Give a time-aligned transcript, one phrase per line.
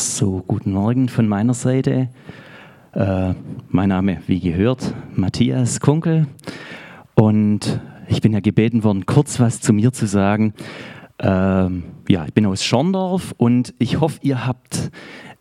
[0.00, 2.08] So, guten Morgen von meiner Seite.
[2.94, 3.34] Äh,
[3.68, 6.26] mein Name, wie gehört, Matthias Kunkel.
[7.14, 10.54] Und ich bin ja gebeten worden, kurz was zu mir zu sagen.
[11.18, 14.90] Äh, ja, ich bin aus Schorndorf und ich hoffe, ihr habt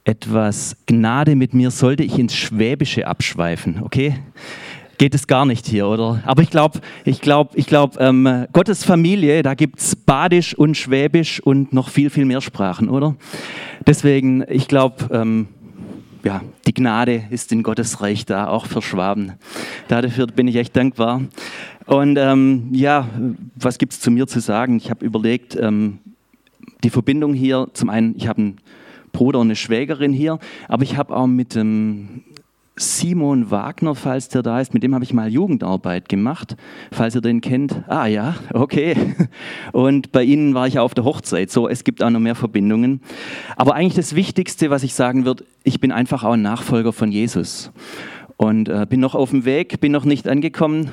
[0.04, 4.16] etwas Gnade mit mir, sollte ich ins Schwäbische abschweifen, okay?
[5.00, 6.22] Geht es gar nicht hier, oder?
[6.26, 10.76] Aber ich glaube, ich glaube, ich glaube, ähm, Gottes Familie, da gibt es Badisch und
[10.76, 13.16] Schwäbisch und noch viel, viel mehr Sprachen, oder?
[13.88, 15.48] Deswegen, ich glaube, ähm,
[16.26, 19.36] ja, die Gnade ist in Gottes Reich da, auch für Schwaben.
[19.88, 21.22] Dafür bin ich echt dankbar.
[21.86, 23.08] Und ähm, ja,
[23.56, 24.76] was gibt es zu mir zu sagen?
[24.76, 26.00] Ich habe überlegt, ähm,
[26.84, 28.58] die Verbindung hier, zum einen, ich habe einen
[29.14, 32.26] Bruder und eine Schwägerin hier, aber ich habe auch mit dem
[32.82, 36.56] Simon Wagner, falls der da ist, mit dem habe ich mal Jugendarbeit gemacht,
[36.94, 37.84] falls ihr den kennt.
[37.88, 38.96] Ah ja, okay.
[39.74, 41.52] Und bei Ihnen war ich auf der Hochzeit.
[41.52, 43.02] So, es gibt auch noch mehr Verbindungen.
[43.58, 47.12] Aber eigentlich das Wichtigste, was ich sagen würde, ich bin einfach auch ein Nachfolger von
[47.12, 47.70] Jesus.
[48.38, 50.90] Und äh, bin noch auf dem Weg, bin noch nicht angekommen,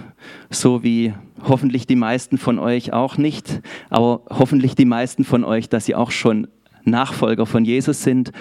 [0.50, 5.69] so wie hoffentlich die meisten von euch auch nicht, aber hoffentlich die meisten von euch,
[5.69, 6.48] dass sie auch schon
[6.82, 8.32] Nachfolger von Jesus sind.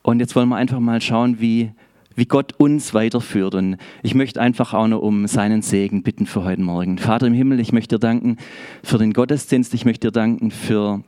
[0.00, 1.72] Und jetzt wollen wir einfach mal schauen, wie
[2.16, 3.54] wie Gott uns weiterführt.
[3.54, 6.98] Und ich möchte einfach auch noch um seinen Segen bitten für heute Morgen.
[6.98, 8.36] Vater im Himmel, ich möchte dir danken
[8.82, 9.74] für den Gottesdienst.
[9.74, 11.02] Ich möchte dir danken für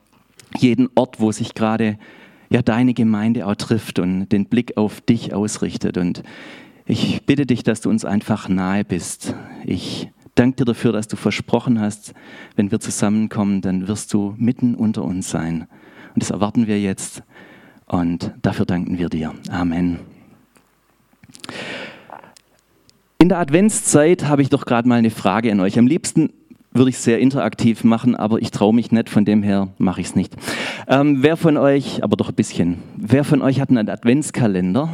[0.59, 1.98] jeden Ort, wo sich gerade
[2.51, 5.98] ja deine Gemeinde auch trifft und den Blick auf dich ausrichtet.
[5.98, 6.23] Und
[6.87, 9.35] ich bitte dich, dass du uns einfach nahe bist.
[9.65, 12.15] Ich danke dir dafür, dass du versprochen hast,
[12.55, 15.67] wenn wir zusammenkommen, dann wirst du mitten unter uns sein.
[16.15, 17.23] Und das erwarten wir jetzt.
[17.87, 19.35] Und dafür danken wir dir.
[19.51, 20.16] Amen.
[23.19, 25.78] In der Adventszeit habe ich doch gerade mal eine Frage an euch.
[25.78, 26.30] Am liebsten
[26.72, 30.00] würde ich es sehr interaktiv machen, aber ich traue mich nicht, von dem her mache
[30.00, 30.34] ich es nicht.
[30.89, 34.91] Ähm, wer von euch, aber doch ein bisschen, wer von euch hat einen Adventskalender?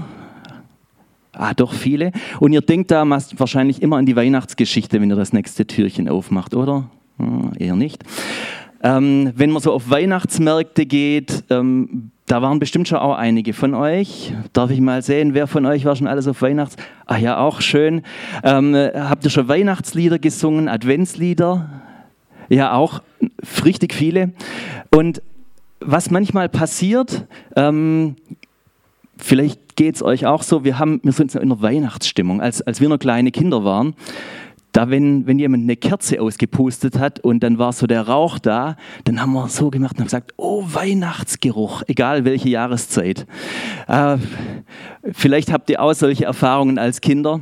[1.32, 2.12] Ah, doch viele.
[2.40, 6.54] Und ihr denkt da wahrscheinlich immer an die Weihnachtsgeschichte, wenn ihr das nächste Türchen aufmacht,
[6.54, 6.90] oder?
[7.18, 8.04] Hm, eher nicht.
[8.82, 13.74] Ähm, wenn man so auf Weihnachtsmärkte geht, ähm, da waren bestimmt schon auch einige von
[13.74, 14.32] euch.
[14.52, 16.76] Darf ich mal sehen, wer von euch war schon alles auf Weihnachts?
[17.06, 18.02] Ach ja, auch schön.
[18.44, 21.68] Ähm, habt ihr schon Weihnachtslieder gesungen, Adventslieder?
[22.48, 23.02] Ja, auch
[23.64, 24.32] richtig viele.
[24.94, 25.20] Und
[25.80, 28.16] was manchmal passiert, ähm,
[29.16, 32.80] vielleicht geht es euch auch so, wir, haben, wir sind in einer Weihnachtsstimmung, als, als
[32.80, 33.94] wir noch kleine Kinder waren
[34.72, 38.76] da wenn, wenn jemand eine Kerze ausgepustet hat und dann war so der Rauch da,
[39.04, 43.26] dann haben wir so gemacht und haben gesagt, oh Weihnachtsgeruch, egal welche Jahreszeit.
[43.86, 44.16] Äh,
[45.12, 47.40] vielleicht habt ihr auch solche Erfahrungen als Kinder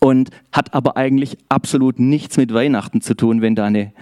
[0.00, 3.92] und hat aber eigentlich absolut nichts mit Weihnachten zu tun, wenn, da eine,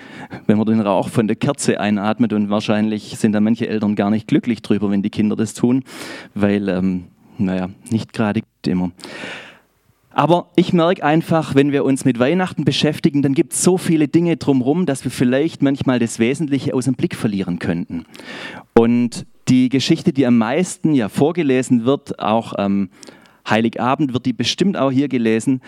[0.46, 4.10] wenn man den Rauch von der Kerze einatmet und wahrscheinlich sind da manche Eltern gar
[4.10, 5.84] nicht glücklich drüber, wenn die Kinder das tun,
[6.34, 7.04] weil, ähm,
[7.38, 8.90] naja, nicht gerade immer.
[10.18, 14.08] Aber ich merke einfach, wenn wir uns mit Weihnachten beschäftigen, dann gibt es so viele
[14.08, 18.04] Dinge drumherum, dass wir vielleicht manchmal das Wesentliche aus dem Blick verlieren könnten.
[18.74, 22.88] Und die Geschichte, die am meisten ja vorgelesen wird, auch am
[23.48, 25.60] Heiligabend wird die bestimmt auch hier gelesen,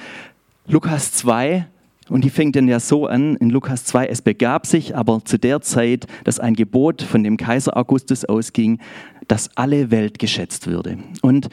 [0.67, 1.69] Lukas 2,
[2.09, 5.39] und die fängt dann ja so an, in Lukas 2, es begab sich aber zu
[5.39, 8.81] der Zeit, dass ein Gebot von dem Kaiser Augustus ausging,
[9.29, 10.99] dass alle Welt geschätzt würde.
[11.23, 11.51] Und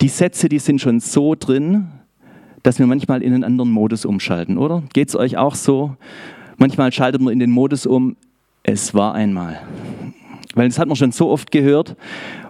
[0.00, 1.88] die Sätze, die sind schon so drin,
[2.66, 4.82] dass wir manchmal in einen anderen Modus umschalten, oder?
[4.92, 5.94] Geht es euch auch so?
[6.56, 8.16] Manchmal schaltet man in den Modus um,
[8.64, 9.60] es war einmal.
[10.56, 11.94] Weil das hat man schon so oft gehört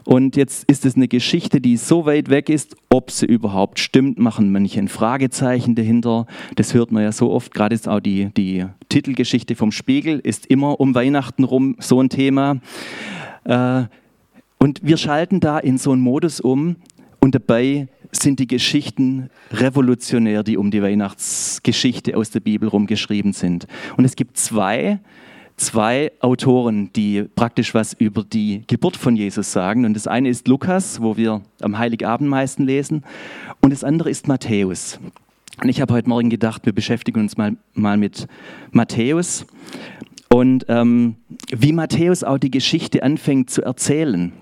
[0.04, 4.18] und jetzt ist es eine Geschichte, die so weit weg ist, ob sie überhaupt stimmt,
[4.18, 6.26] machen manche ein Fragezeichen dahinter.
[6.54, 10.46] Das hört man ja so oft, gerade ist auch die, die Titelgeschichte vom Spiegel, ist
[10.46, 12.56] immer um Weihnachten rum so ein Thema.
[13.44, 13.82] Äh,
[14.58, 16.76] und wir schalten da in so einen Modus um
[17.26, 23.66] und dabei sind die Geschichten revolutionär, die um die Weihnachtsgeschichte aus der Bibel rumgeschrieben sind.
[23.96, 25.00] Und es gibt zwei,
[25.56, 29.84] zwei Autoren, die praktisch was über die Geburt von Jesus sagen.
[29.84, 33.02] Und das eine ist Lukas, wo wir am Heiligabend meisten lesen.
[33.60, 35.00] Und das andere ist Matthäus.
[35.60, 38.28] Und ich habe heute Morgen gedacht, wir beschäftigen uns mal, mal mit
[38.70, 39.46] Matthäus
[40.28, 41.16] und ähm,
[41.50, 44.32] wie Matthäus auch die Geschichte anfängt zu erzählen.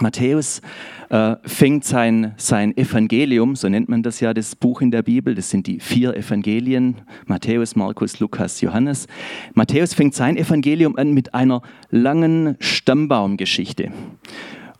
[0.00, 0.60] Matthäus
[1.08, 5.34] äh, fängt sein, sein Evangelium, so nennt man das ja, das Buch in der Bibel,
[5.34, 6.96] das sind die vier Evangelien,
[7.26, 9.06] Matthäus, Markus, Lukas, Johannes.
[9.54, 13.92] Matthäus fängt sein Evangelium an mit einer langen Stammbaumgeschichte.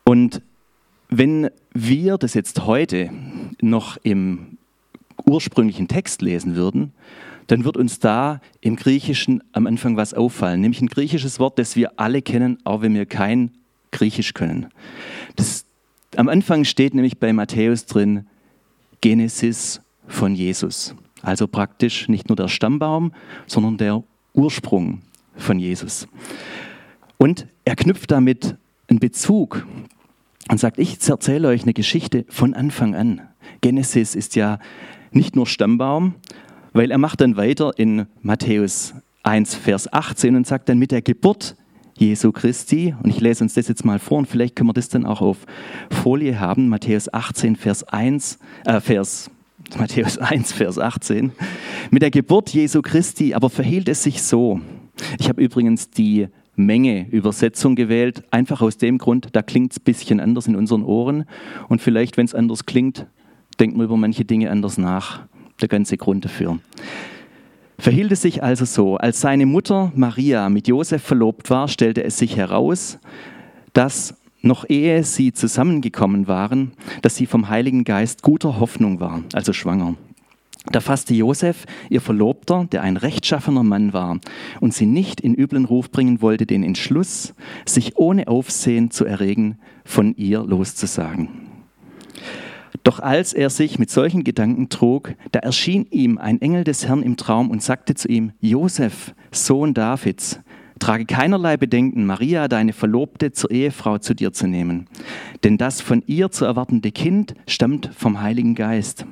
[0.05, 0.43] Und
[1.09, 3.11] wenn wir das jetzt heute
[3.61, 4.59] noch im
[5.25, 6.93] ursprünglichen Text lesen würden,
[7.47, 11.77] dann wird uns da im Griechischen am Anfang was auffallen, nämlich ein griechisches Wort, das
[11.77, 13.53] wir alle kennen, auch wenn wir kein
[13.91, 14.69] Griechisch können.
[15.37, 15.65] Das
[16.17, 18.27] Am Anfang steht nämlich bei Matthäus drin
[19.01, 20.95] Genesis von Jesus.
[21.23, 23.13] Also praktisch nicht nur der Stammbaum,
[23.47, 24.03] sondern der
[24.33, 25.03] Ursprung
[25.37, 26.07] von Jesus.
[27.19, 28.57] Und er knüpft damit
[28.89, 29.67] einen Bezug
[30.49, 33.23] und sagt, ich erzähle euch eine Geschichte von Anfang an.
[33.61, 34.59] Genesis ist ja
[35.11, 36.15] nicht nur Stammbaum,
[36.73, 41.03] weil er macht dann weiter in Matthäus 1, Vers 18 und sagt dann mit der
[41.03, 41.57] Geburt
[41.99, 44.89] Jesu Christi, und ich lese uns das jetzt mal vor und vielleicht können wir das
[44.89, 45.39] dann auch auf
[45.91, 49.31] Folie haben, Matthäus 18, Vers 1, äh, Vers,
[49.79, 51.33] Matthäus 1, Vers 18.
[51.91, 54.61] Mit der Geburt Jesu Christi aber verhielt es sich so.
[55.19, 59.85] Ich habe übrigens die Menge Übersetzung gewählt, einfach aus dem Grund, da klingt es ein
[59.85, 61.25] bisschen anders in unseren Ohren
[61.69, 63.07] und vielleicht, wenn es anders klingt,
[63.61, 65.27] denkt man über manche Dinge anders nach.
[65.61, 66.59] Der ganze Grund dafür.
[67.79, 72.19] Verhielt es sich also so, als seine Mutter Maria mit Josef verlobt war, stellte es
[72.19, 72.99] sich heraus,
[73.73, 79.53] dass noch ehe sie zusammengekommen waren, dass sie vom Heiligen Geist guter Hoffnung war, also
[79.53, 79.97] schwanger.
[80.73, 84.19] Da fasste Josef, ihr Verlobter, der ein rechtschaffener Mann war
[84.61, 87.35] und sie nicht in üblen Ruf bringen wollte, den Entschluss,
[87.67, 91.46] sich ohne Aufsehen zu erregen, von ihr loszusagen.
[92.83, 97.03] Doch als er sich mit solchen Gedanken trug, da erschien ihm ein Engel des Herrn
[97.03, 100.41] im Traum und sagte zu ihm, Josef, Sohn Davids,
[100.79, 104.87] trage keinerlei Bedenken, Maria, deine Verlobte, zur Ehefrau zu dir zu nehmen,
[105.45, 109.07] denn das von ihr zu erwartende Kind stammt vom Heiligen Geist.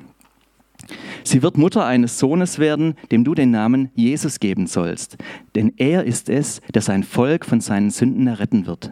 [1.23, 5.17] Sie wird Mutter eines Sohnes werden, dem du den Namen Jesus geben sollst,
[5.55, 8.91] denn er ist es, der sein Volk von seinen Sünden erretten wird.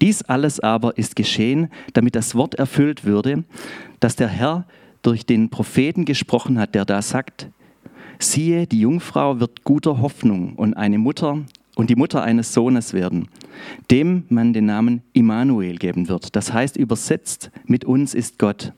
[0.00, 3.44] Dies alles aber ist geschehen, damit das Wort erfüllt würde,
[4.00, 4.66] das der Herr
[5.02, 7.48] durch den Propheten gesprochen hat, der da sagt,
[8.18, 11.44] siehe, die Jungfrau wird guter Hoffnung und eine Mutter
[11.74, 13.28] und die Mutter eines Sohnes werden,
[13.90, 16.36] dem man den Namen Immanuel geben wird.
[16.36, 18.72] Das heißt übersetzt, mit uns ist Gott.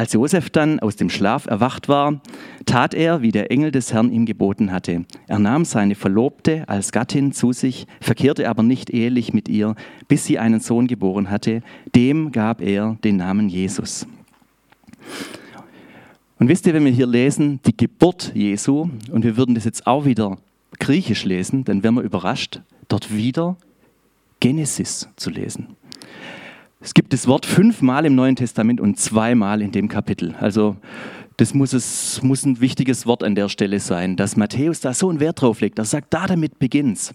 [0.00, 2.22] Als Josef dann aus dem Schlaf erwacht war,
[2.64, 5.04] tat er, wie der Engel des Herrn ihm geboten hatte.
[5.26, 9.74] Er nahm seine Verlobte als Gattin zu sich, verkehrte aber nicht ehelich mit ihr,
[10.08, 11.60] bis sie einen Sohn geboren hatte.
[11.94, 14.06] Dem gab er den Namen Jesus.
[16.38, 19.86] Und wisst ihr, wenn wir hier lesen, die Geburt Jesu, und wir würden das jetzt
[19.86, 20.38] auch wieder
[20.78, 23.58] griechisch lesen, dann wären wir überrascht, dort wieder
[24.40, 25.76] Genesis zu lesen.
[26.82, 30.34] Es gibt das Wort fünfmal im Neuen Testament und zweimal in dem Kapitel.
[30.40, 30.76] Also
[31.36, 35.10] das muss, es, muss ein wichtiges Wort an der Stelle sein, dass Matthäus da so
[35.10, 35.78] einen Wert drauf legt.
[35.78, 37.14] Er sagt, da damit beginnt's.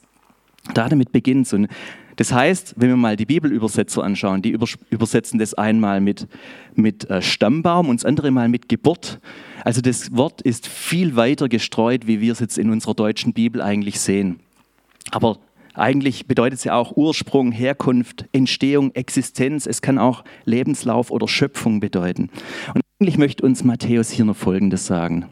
[0.76, 1.52] Da damit beginnt's.
[1.52, 1.68] Und
[2.16, 4.56] das heißt, wenn wir mal die Bibelübersetzer anschauen, die
[4.92, 6.28] übersetzen das einmal mit,
[6.76, 9.20] mit äh, Stammbaum und das andere mal mit Geburt.
[9.64, 13.64] Also das Wort ist viel weiter gestreut, wie wir es jetzt in unserer deutschen Bibel
[13.64, 14.40] eigentlich sehen.
[15.10, 15.40] Aber
[15.76, 19.66] eigentlich bedeutet es ja auch Ursprung, Herkunft, Entstehung, Existenz.
[19.66, 22.30] Es kann auch Lebenslauf oder Schöpfung bedeuten.
[22.74, 25.26] Und eigentlich möchte uns Matthäus hier noch Folgendes sagen.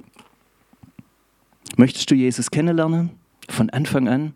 [1.78, 3.12] Möchtest du Jesus kennenlernen?
[3.50, 4.34] Von Anfang an?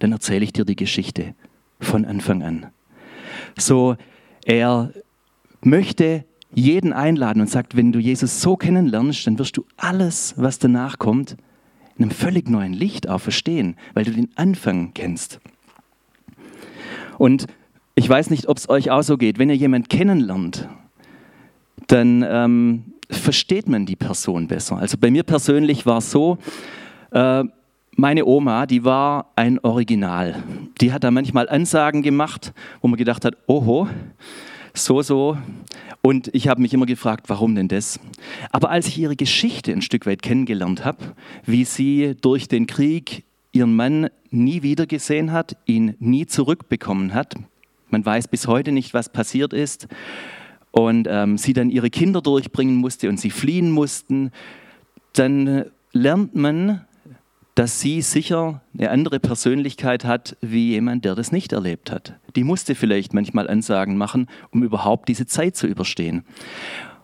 [0.00, 1.34] Dann erzähle ich dir die Geschichte.
[1.80, 2.66] Von Anfang an.
[3.58, 3.96] So,
[4.44, 4.92] er
[5.60, 6.24] möchte
[6.54, 10.98] jeden einladen und sagt, wenn du Jesus so kennenlernst, dann wirst du alles, was danach
[10.98, 11.36] kommt,
[11.98, 15.40] einem völlig neuen Licht auch verstehen, weil du den Anfang kennst.
[17.18, 17.46] Und
[17.94, 19.38] ich weiß nicht, ob es euch auch so geht.
[19.38, 20.68] Wenn ihr jemanden kennenlernt,
[21.86, 24.76] dann ähm, versteht man die Person besser.
[24.76, 26.38] Also bei mir persönlich war es so,
[27.12, 27.44] äh,
[27.98, 30.42] meine Oma, die war ein Original.
[30.82, 33.88] Die hat da manchmal Ansagen gemacht, wo man gedacht hat, oho,
[34.76, 35.36] so, so.
[36.02, 37.98] Und ich habe mich immer gefragt, warum denn das?
[38.50, 40.98] Aber als ich ihre Geschichte ein Stück weit kennengelernt habe,
[41.44, 47.34] wie sie durch den Krieg ihren Mann nie wieder gesehen hat, ihn nie zurückbekommen hat,
[47.90, 49.88] man weiß bis heute nicht, was passiert ist,
[50.70, 54.30] und ähm, sie dann ihre Kinder durchbringen musste und sie fliehen mussten,
[55.14, 56.84] dann lernt man,
[57.56, 62.14] dass sie sicher eine andere Persönlichkeit hat wie jemand, der das nicht erlebt hat.
[62.36, 66.22] Die musste vielleicht manchmal Ansagen machen, um überhaupt diese Zeit zu überstehen.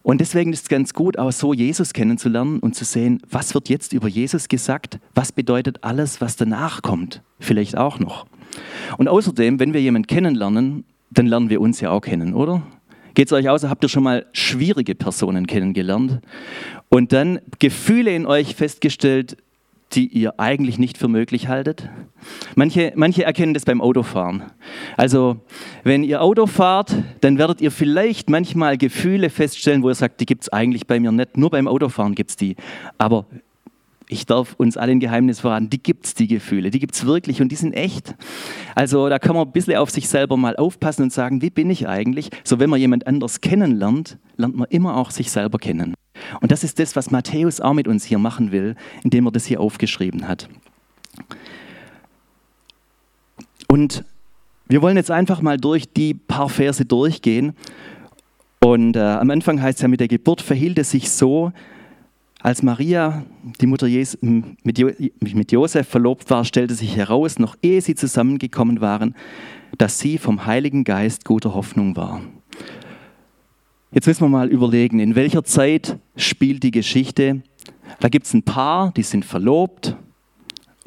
[0.03, 3.71] Und deswegen ist es ganz gut, auch so Jesus kennenzulernen und zu sehen, was wird
[3.71, 8.27] jetzt über Jesus gesagt, was bedeutet alles, was danach kommt, vielleicht auch noch.
[8.99, 12.63] Und außerdem, wenn wir jemanden kennenlernen, dann lernen wir uns ja auch kennen, oder?
[13.15, 16.21] Geht es euch aus, habt ihr schon mal schwierige Personen kennengelernt
[16.91, 19.39] und dann Gefühle in euch festgestellt,
[19.95, 21.89] die ihr eigentlich nicht für möglich haltet?
[22.55, 24.45] Manche, manche erkennen das beim Autofahren.
[24.97, 25.37] Also,
[25.85, 30.27] wenn ihr Auto fahrt, dann werdet ihr vielleicht manchmal Gefühle feststellen, wo ihr sagt, die
[30.27, 31.37] gibt es eigentlich bei mir nicht.
[31.37, 32.57] Nur beim Autofahren gibt es die.
[32.99, 33.27] Aber
[34.13, 37.07] ich darf uns alle ein Geheimnis verraten, die gibt es, die Gefühle, die gibt es
[37.07, 38.15] wirklich und die sind echt.
[38.75, 41.71] Also da kann man ein bisschen auf sich selber mal aufpassen und sagen, wie bin
[41.71, 42.29] ich eigentlich?
[42.45, 45.95] So wenn man jemand anders kennenlernt, lernt man immer auch sich selber kennen.
[46.41, 49.47] Und das ist das, was Matthäus auch mit uns hier machen will, indem er das
[49.47, 50.49] hier aufgeschrieben hat.
[53.69, 54.05] Und
[54.69, 57.55] wir wollen jetzt einfach mal durch die paar Verse durchgehen.
[58.61, 61.53] Und äh, am Anfang heißt es ja, mit der Geburt verhielt es sich so,
[62.43, 63.25] als Maria,
[63.61, 67.95] die Mutter Jes mit, jo mit Josef verlobt war, stellte sich heraus, noch ehe sie
[67.95, 69.15] zusammengekommen waren,
[69.79, 72.21] dass sie vom Heiligen Geist guter Hoffnung war.
[73.95, 77.43] Jetzt müssen wir mal überlegen, in welcher Zeit spielt die Geschichte?
[78.01, 79.97] Da gibt es ein Paar, die sind verlobt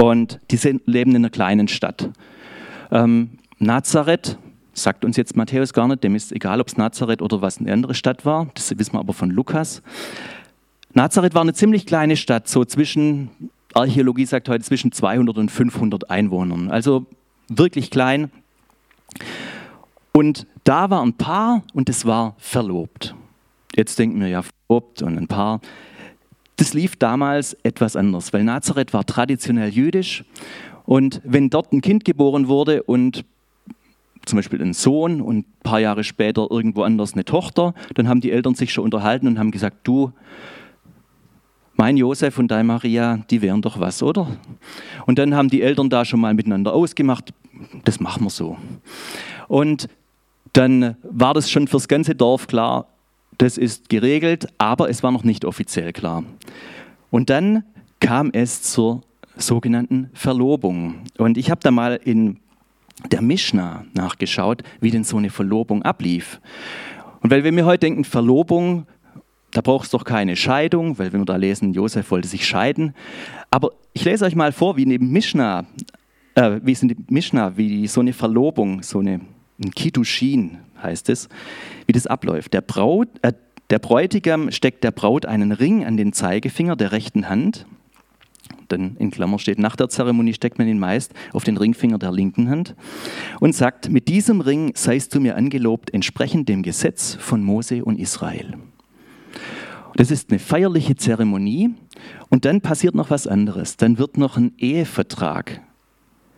[0.02, 2.10] und die sind, leben in einer kleinen Stadt.
[2.90, 4.40] Ähm, Nazareth,
[4.74, 7.72] sagt uns jetzt Matthäus gar nicht, dem ist egal, ob es Nazareth oder was eine
[7.72, 9.84] andere Stadt war, das wissen wir aber von Lukas.
[10.96, 13.30] Nazareth war eine ziemlich kleine Stadt, so zwischen,
[13.76, 17.06] Archäologie sagt heute, zwischen 200 und 500 Einwohnern, also
[17.50, 18.32] wirklich klein.
[20.16, 23.14] Und da war ein Paar und es war verlobt.
[23.76, 25.60] Jetzt denken wir ja, verlobt und ein Paar.
[26.56, 30.24] Das lief damals etwas anders, weil Nazareth war traditionell jüdisch
[30.86, 33.26] und wenn dort ein Kind geboren wurde und
[34.26, 38.22] zum Beispiel ein Sohn und ein paar Jahre später irgendwo anders eine Tochter, dann haben
[38.22, 40.14] die Eltern sich schon unterhalten und haben gesagt, du,
[41.76, 44.30] mein Josef und deine Maria, die wären doch was, oder?
[45.08, 47.34] Und dann haben die Eltern da schon mal miteinander ausgemacht,
[47.84, 48.56] das machen wir so.
[49.50, 49.90] Und
[50.56, 52.88] dann war das schon fürs ganze Dorf klar,
[53.38, 56.24] das ist geregelt, aber es war noch nicht offiziell klar.
[57.12, 57.64] Und dann
[58.00, 59.02] kam es zur
[59.36, 61.04] sogenannten Verlobung.
[61.18, 62.38] Und ich habe da mal in
[63.12, 66.40] der Mishnah nachgeschaut, wie denn so eine Verlobung ablief.
[67.20, 68.88] Und weil wir mir heute denken, Verlobung,
[69.52, 72.94] da braucht es doch keine Scheidung, weil wenn wir da lesen, Josef wollte sich scheiden.
[73.52, 75.66] Aber ich lese euch mal vor, wie neben Mishnah,
[76.36, 79.20] äh, wie es in der Mishnah, wie so eine Verlobung, so eine
[79.64, 81.30] ein Kitushin heißt es,
[81.86, 82.54] wie das abläuft.
[82.54, 83.34] Der, Braut, äh,
[83.70, 87.66] der Bräutigam steckt der Braut einen Ring an den Zeigefinger der rechten Hand.
[88.72, 92.12] Denn in Klammer steht, nach der Zeremonie steckt man ihn meist auf den Ringfinger der
[92.12, 92.76] linken Hand
[93.40, 98.00] und sagt, mit diesem Ring seist du mir angelobt, entsprechend dem Gesetz von Mose und
[98.00, 98.56] Israel.
[99.96, 101.74] Das ist eine feierliche Zeremonie
[102.30, 103.78] und dann passiert noch was anderes.
[103.78, 105.62] Dann wird noch ein Ehevertrag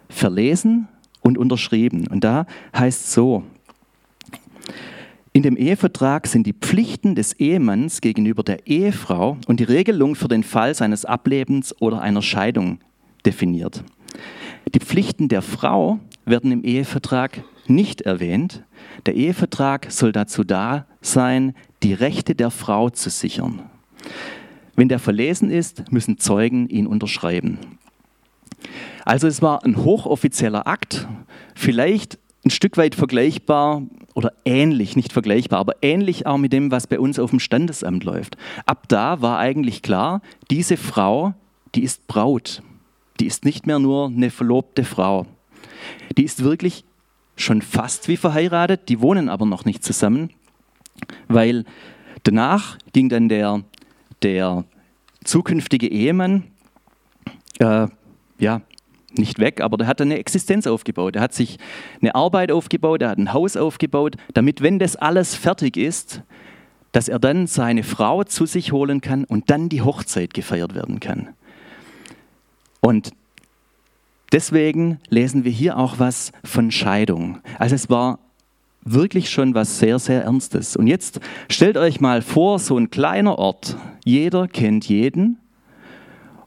[0.09, 0.87] verlesen
[1.27, 2.07] und unterschrieben.
[2.07, 3.43] Und da heißt es so,
[5.33, 10.29] in dem Ehevertrag sind die Pflichten des Ehemanns gegenüber der Ehefrau und die Regelung für
[10.29, 12.79] den Fall seines Ablebens oder einer Scheidung
[13.25, 13.83] definiert.
[14.73, 18.63] Die Pflichten der Frau werden im Ehevertrag nicht erwähnt.
[19.05, 21.53] Der Ehevertrag soll dazu da sein,
[21.83, 23.61] die Rechte der Frau zu sichern.
[24.75, 27.59] Wenn der verlesen ist, müssen Zeugen ihn unterschreiben.
[29.05, 31.07] Also es war ein hochoffizieller Akt,
[31.55, 33.83] vielleicht ein Stück weit vergleichbar
[34.15, 38.03] oder ähnlich, nicht vergleichbar, aber ähnlich auch mit dem, was bei uns auf dem Standesamt
[38.03, 38.37] läuft.
[38.65, 41.33] Ab da war eigentlich klar, diese Frau,
[41.75, 42.61] die ist Braut.
[43.19, 45.25] Die ist nicht mehr nur eine verlobte Frau.
[46.17, 46.83] Die ist wirklich
[47.35, 50.31] schon fast wie verheiratet, die wohnen aber noch nicht zusammen,
[51.27, 51.65] weil
[52.23, 53.63] danach ging dann der,
[54.23, 54.65] der
[55.23, 56.43] zukünftige Ehemann
[57.59, 57.87] äh,
[58.39, 58.61] ja,
[59.15, 61.15] nicht weg, aber der hat eine Existenz aufgebaut.
[61.15, 61.57] Er hat sich
[62.01, 66.21] eine Arbeit aufgebaut, er hat ein Haus aufgebaut, damit, wenn das alles fertig ist,
[66.91, 70.99] dass er dann seine Frau zu sich holen kann und dann die Hochzeit gefeiert werden
[70.99, 71.29] kann.
[72.81, 73.11] Und
[74.31, 77.39] deswegen lesen wir hier auch was von Scheidung.
[77.59, 78.19] Also es war
[78.83, 80.75] wirklich schon was sehr, sehr Ernstes.
[80.75, 85.39] Und jetzt stellt euch mal vor, so ein kleiner Ort, jeder kennt jeden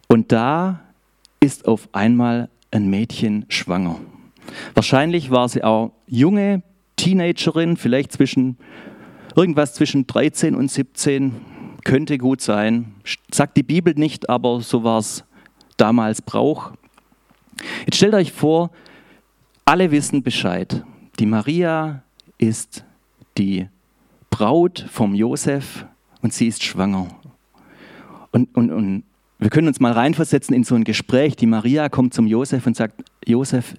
[0.08, 0.80] und da
[1.40, 3.96] ist auf einmal ein Mädchen schwanger.
[4.74, 6.62] Wahrscheinlich war sie auch junge
[6.96, 8.58] Teenagerin, vielleicht zwischen
[9.36, 11.34] irgendwas zwischen 13 und 17,
[11.84, 12.94] könnte gut sein.
[13.32, 15.24] Sagt die Bibel nicht, aber so war es
[15.76, 16.72] damals Brauch.
[17.86, 18.70] Jetzt stellt euch vor,
[19.64, 20.84] alle wissen Bescheid.
[21.18, 22.02] Die Maria
[22.38, 22.84] ist
[23.38, 23.68] die
[24.30, 25.86] Braut vom Josef
[26.22, 27.08] und sie ist schwanger.
[28.32, 29.04] Und, und, und
[29.40, 31.34] wir können uns mal reinversetzen in so ein Gespräch.
[31.34, 33.74] Die Maria kommt zum Josef und sagt, Josef,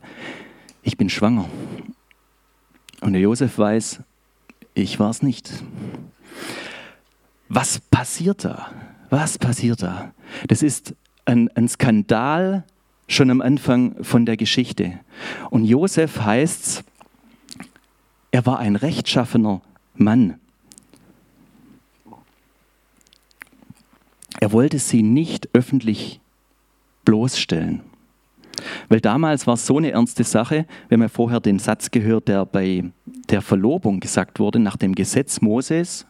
[0.81, 1.47] ich bin schwanger.
[3.01, 4.01] Und der Josef weiß,
[4.73, 5.63] ich war es nicht.
[7.47, 8.71] Was passiert da?
[9.11, 10.13] Was passiert da?
[10.47, 12.63] Das ist ein, ein Skandal
[13.07, 14.99] schon am Anfang von der Geschichte.
[15.51, 16.83] Und Josef heißt,
[18.31, 19.61] er war ein rechtschaffener
[19.95, 20.40] Mann.
[24.41, 26.19] Er wollte sie nicht öffentlich
[27.05, 27.81] bloßstellen.
[28.89, 32.45] Weil damals war es so eine ernste Sache, wenn man vorher den Satz gehört, der
[32.45, 32.83] bei
[33.29, 36.07] der Verlobung gesagt wurde, nach dem Gesetz Moses.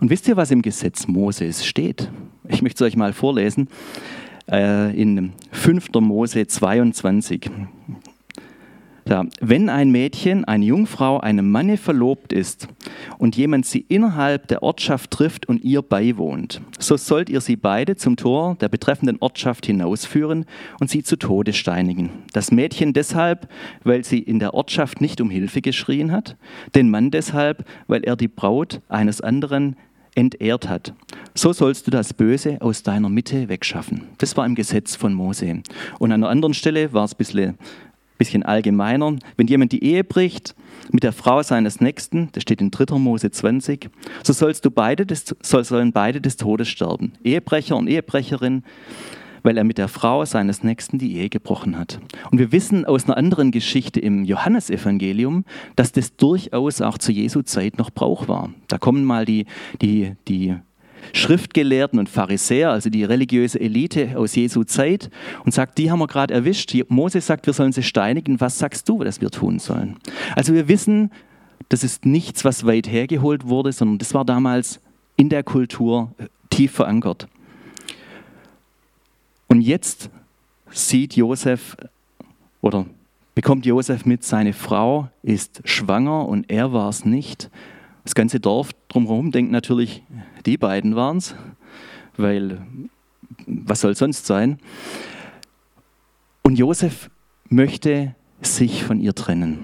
[0.00, 2.10] Und wisst ihr, was im Gesetz Moses steht?
[2.48, 3.68] Ich möchte es euch mal vorlesen.
[4.50, 5.88] Äh, in 5.
[6.00, 7.50] Mose 22.
[9.04, 12.68] Da, wenn ein Mädchen, eine Jungfrau, einem Manne verlobt ist
[13.18, 17.96] und jemand sie innerhalb der Ortschaft trifft und ihr beiwohnt, so sollt ihr sie beide
[17.96, 20.46] zum Tor der betreffenden Ortschaft hinausführen
[20.80, 22.10] und sie zu Tode steinigen.
[22.32, 23.48] Das Mädchen deshalb,
[23.82, 26.36] weil sie in der Ortschaft nicht um Hilfe geschrien hat,
[26.74, 29.76] den Mann deshalb, weil er die Braut eines anderen
[30.14, 30.94] entehrt hat.
[31.34, 34.02] So sollst du das Böse aus deiner Mitte wegschaffen.
[34.18, 35.62] Das war im Gesetz von Mose.
[35.98, 37.58] Und an einer anderen Stelle war es ein bisschen
[38.18, 39.16] bisschen allgemeiner.
[39.36, 40.54] Wenn jemand die Ehe bricht
[40.90, 42.98] mit der Frau seines Nächsten, das steht in 3.
[42.98, 43.90] Mose 20,
[44.22, 47.12] so sollst du beide des, sollen beide des Todes sterben.
[47.22, 48.62] Ehebrecher und Ehebrecherin,
[49.42, 52.00] weil er mit der Frau seines Nächsten die Ehe gebrochen hat.
[52.30, 55.44] Und wir wissen aus einer anderen Geschichte im Johannesevangelium,
[55.76, 58.50] dass das durchaus auch zu Jesu Zeit noch Brauch war.
[58.68, 59.46] Da kommen mal die,
[59.82, 60.56] die, die
[61.12, 65.10] Schriftgelehrten und Pharisäer, also die religiöse Elite aus Jesu Zeit,
[65.44, 66.74] und sagt, die haben wir gerade erwischt.
[66.88, 68.40] Moses sagt, wir sollen sie steinigen.
[68.40, 69.96] Was sagst du, dass wir tun sollen?
[70.34, 71.10] Also wir wissen,
[71.68, 74.80] das ist nichts, was weit hergeholt wurde, sondern das war damals
[75.16, 77.28] in der Kultur äh, tief verankert.
[79.48, 80.10] Und jetzt
[80.70, 81.76] sieht Josef
[82.60, 82.86] oder
[83.34, 87.50] bekommt Josef mit, seine Frau ist schwanger und er war es nicht.
[88.04, 90.02] Das ganze Dorf drumherum denkt natürlich,
[90.44, 91.34] die beiden waren es,
[92.16, 92.60] weil
[93.46, 94.58] was soll sonst sein?
[96.42, 97.10] Und Josef
[97.48, 99.60] möchte sich von ihr trennen.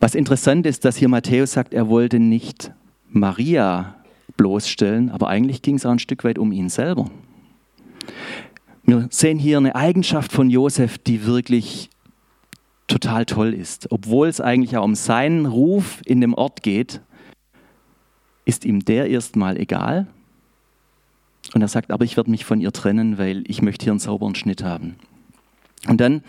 [0.00, 2.70] Was interessant ist, dass hier Matthäus sagt, er wollte nicht
[3.08, 3.96] Maria
[4.36, 7.10] bloßstellen, aber eigentlich ging es auch ein Stück weit um ihn selber.
[8.84, 11.90] Wir sehen hier eine Eigenschaft von Josef, die wirklich
[12.88, 13.92] total toll ist.
[13.92, 17.00] Obwohl es eigentlich auch um seinen Ruf in dem Ort geht,
[18.44, 20.08] ist ihm der erstmal egal.
[21.54, 24.00] Und er sagt, aber ich werde mich von ihr trennen, weil ich möchte hier einen
[24.00, 24.96] sauberen Schnitt haben.
[25.86, 26.22] Und dann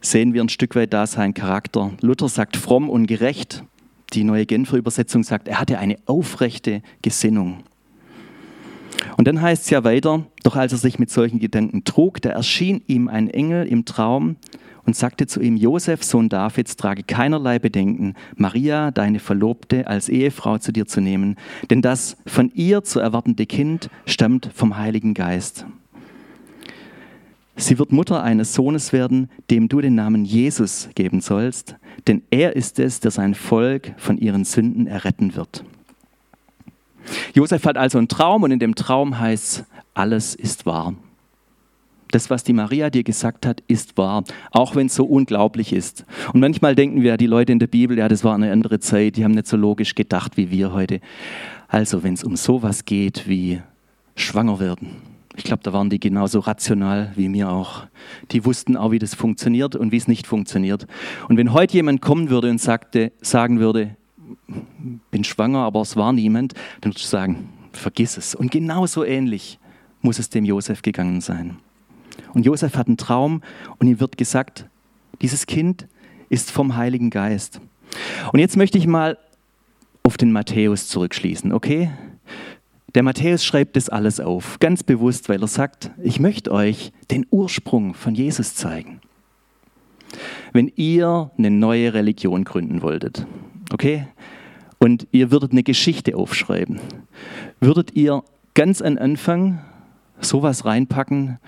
[0.00, 1.92] sehen wir ein Stück weit da seinen Charakter.
[2.00, 3.64] Luther sagt fromm und gerecht.
[4.12, 7.62] Die neue Genfer Übersetzung sagt, er hatte eine aufrechte Gesinnung.
[9.18, 12.30] Und dann heißt es ja weiter, doch als er sich mit solchen Gedanken trug, da
[12.30, 14.36] erschien ihm ein Engel im Traum
[14.86, 20.58] und sagte zu ihm, Josef, Sohn Davids, trage keinerlei Bedenken, Maria, deine Verlobte, als Ehefrau
[20.58, 21.34] zu dir zu nehmen,
[21.68, 25.66] denn das von ihr zu erwartende Kind stammt vom Heiligen Geist.
[27.56, 31.74] Sie wird Mutter eines Sohnes werden, dem du den Namen Jesus geben sollst,
[32.06, 35.64] denn er ist es, der sein Volk von ihren Sünden erretten wird.
[37.34, 40.94] Josef hat also einen Traum und in dem Traum heißt, alles ist wahr.
[42.10, 46.06] Das, was die Maria dir gesagt hat, ist wahr, auch wenn es so unglaublich ist.
[46.32, 49.16] Und manchmal denken wir, die Leute in der Bibel, ja, das war eine andere Zeit,
[49.16, 51.00] die haben nicht so logisch gedacht wie wir heute.
[51.68, 53.60] Also, wenn es um sowas geht wie
[54.16, 55.02] schwanger werden,
[55.38, 57.84] ich glaube, da waren die genauso rational wie mir auch.
[58.32, 60.88] Die wussten auch, wie das funktioniert und wie es nicht funktioniert.
[61.28, 63.96] Und wenn heute jemand kommen würde und sagte, sagen würde,
[65.10, 68.34] bin schwanger, aber es war niemand, dann würdest du sagen, vergiss es.
[68.34, 69.58] Und genauso ähnlich
[70.00, 71.56] muss es dem Josef gegangen sein.
[72.34, 73.42] Und Josef hat einen Traum
[73.78, 74.66] und ihm wird gesagt,
[75.20, 75.86] dieses Kind
[76.28, 77.60] ist vom Heiligen Geist.
[78.32, 79.18] Und jetzt möchte ich mal
[80.02, 81.90] auf den Matthäus zurückschließen, okay?
[82.94, 87.26] Der Matthäus schreibt das alles auf, ganz bewusst, weil er sagt, ich möchte euch den
[87.30, 89.00] Ursprung von Jesus zeigen.
[90.52, 93.26] Wenn ihr eine neue Religion gründen wolltet,
[93.72, 94.08] okay?
[94.78, 96.80] Und ihr würdet eine Geschichte aufschreiben.
[97.60, 98.22] Würdet ihr
[98.54, 99.60] ganz am Anfang
[100.20, 101.38] sowas reinpacken,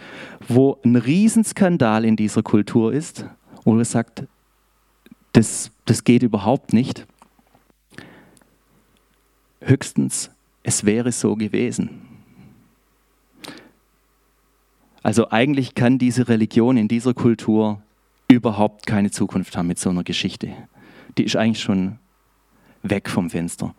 [0.48, 3.24] wo ein Riesenskandal in dieser Kultur ist,
[3.64, 4.24] wo ihr sagt,
[5.32, 7.06] das, das geht überhaupt nicht.
[9.60, 10.30] Höchstens,
[10.62, 12.02] es wäre so gewesen.
[15.02, 17.82] Also eigentlich kann diese Religion in dieser Kultur
[18.28, 20.52] überhaupt keine Zukunft haben mit so einer Geschichte.
[21.16, 21.98] Die ist eigentlich schon
[22.82, 23.74] weg vom Fenster.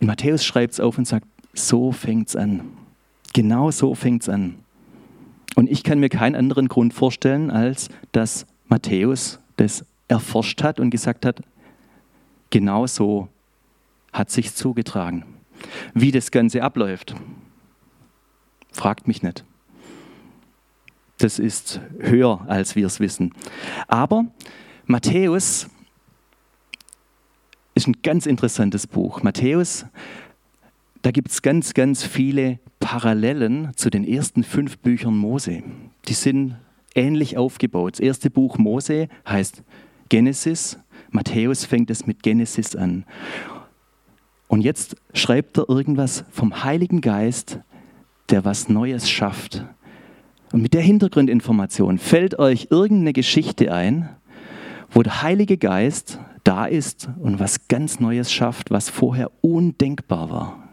[0.00, 2.62] Und Matthäus schreibt es auf und sagt, so fängt es an.
[3.32, 4.56] Genau so fängt es an.
[5.54, 10.90] Und ich kann mir keinen anderen Grund vorstellen, als dass Matthäus das erforscht hat und
[10.90, 11.42] gesagt hat,
[12.50, 13.28] genau so
[14.12, 15.24] hat sich zugetragen.
[15.94, 17.14] Wie das Ganze abläuft,
[18.72, 19.44] fragt mich nicht.
[21.18, 23.32] Das ist höher, als wir es wissen.
[23.86, 24.24] Aber
[24.86, 25.68] Matthäus
[27.82, 29.24] ist ein ganz interessantes Buch.
[29.24, 29.86] Matthäus,
[31.02, 35.64] da gibt es ganz, ganz viele Parallelen zu den ersten fünf Büchern Mose.
[36.06, 36.54] Die sind
[36.94, 37.94] ähnlich aufgebaut.
[37.94, 39.64] Das erste Buch Mose heißt
[40.08, 40.78] Genesis.
[41.10, 43.04] Matthäus fängt es mit Genesis an.
[44.46, 47.58] Und jetzt schreibt er irgendwas vom Heiligen Geist,
[48.30, 49.64] der was Neues schafft.
[50.52, 54.08] Und mit der Hintergrundinformation fällt euch irgendeine Geschichte ein,
[54.88, 60.68] wo der Heilige Geist da ist und was ganz Neues schafft, was vorher undenkbar war.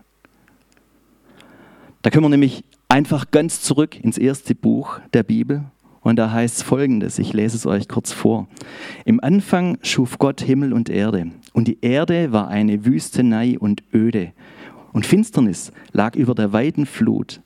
[2.01, 5.65] Da können wir nämlich einfach ganz zurück ins erste Buch der Bibel
[6.01, 8.47] und da heißt es folgendes, ich lese es euch kurz vor.
[9.05, 14.31] Im Anfang schuf Gott Himmel und Erde, und die Erde war eine Wüstenei und öde,
[14.93, 17.41] und Finsternis lag über der weiten Flut,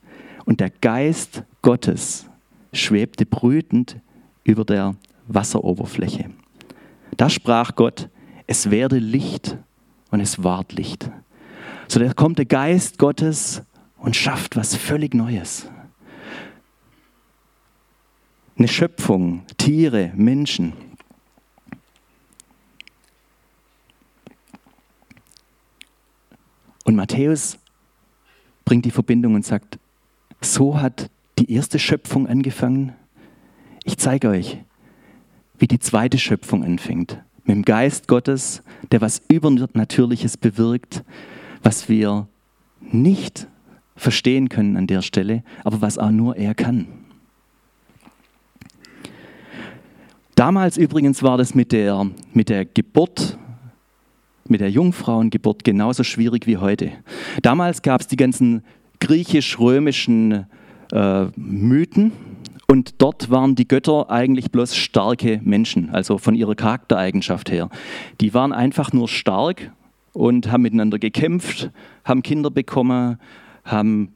[0.46, 2.28] und der Geist Gottes
[2.74, 3.98] schwebte brütend
[4.44, 4.96] über der
[5.28, 6.30] Wasseroberfläche.
[7.18, 8.10] Da sprach Gott,
[8.48, 9.58] es werde Licht,
[10.12, 11.10] und es ward Licht.
[11.88, 13.64] So da kommt der Geist Gottes
[13.98, 15.68] und schafft was völlig Neues
[18.58, 20.74] eine Schöpfung, Tiere, Menschen.
[26.86, 27.58] Und Matthäus
[28.66, 29.80] bringt die Verbindung und sagt,
[30.42, 32.94] so hat die erste Schöpfung angefangen.
[33.86, 34.60] Ich zeige euch,
[35.58, 37.22] wie die zweite Schöpfung anfängt.
[37.46, 41.04] Mit dem Geist Gottes, der was Übernatürliches bewirkt,
[41.62, 42.28] was wir
[42.80, 43.48] nicht
[43.96, 46.88] verstehen können an der Stelle, aber was auch nur er kann.
[50.36, 53.38] Damals übrigens war das mit der, mit der Geburt,
[54.48, 56.92] mit der Jungfrauengeburt genauso schwierig wie heute.
[57.42, 58.64] Damals gab es die ganzen
[59.00, 60.48] griechisch-römischen
[60.92, 62.12] äh, Mythen
[62.74, 67.70] und dort waren die Götter eigentlich bloß starke Menschen, also von ihrer Charaktereigenschaft her.
[68.20, 69.72] Die waren einfach nur stark
[70.12, 71.70] und haben miteinander gekämpft,
[72.04, 73.20] haben Kinder bekommen,
[73.64, 74.12] haben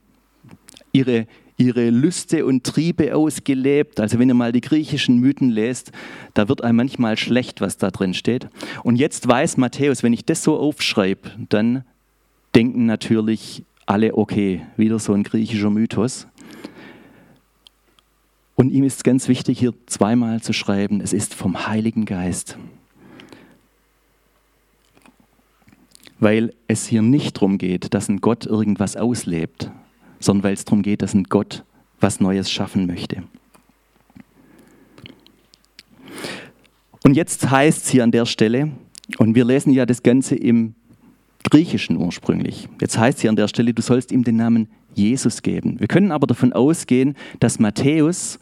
[0.91, 1.27] ihre
[1.59, 3.99] ihre Lüste und Triebe ausgelebt.
[3.99, 5.91] Also wenn ihr mal die griechischen Mythen lest,
[6.33, 8.47] da wird einem manchmal schlecht, was da drin steht.
[8.83, 11.83] Und jetzt weiß Matthäus, wenn ich das so aufschreibe, dann
[12.55, 16.27] denken natürlich alle, okay, wieder so ein griechischer Mythos.
[18.57, 22.57] Und ihm ist ganz wichtig, hier zweimal zu schreiben, es ist vom Heiligen Geist.
[26.19, 29.69] Weil es hier nicht darum geht, dass ein Gott irgendwas auslebt,
[30.19, 31.63] sondern weil es darum geht, dass ein Gott
[31.99, 33.21] was Neues schaffen möchte.
[37.03, 38.71] Und jetzt heißt es hier an der Stelle,
[39.19, 40.73] und wir lesen ja das Ganze im
[41.43, 42.67] Griechischen ursprünglich.
[42.81, 44.67] Jetzt heißt es hier an der Stelle, du sollst ihm den Namen
[44.97, 45.79] Jesus geben.
[45.79, 48.39] Wir können aber davon ausgehen, dass Matthäus